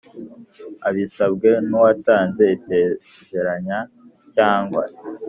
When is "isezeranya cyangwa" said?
2.57-4.83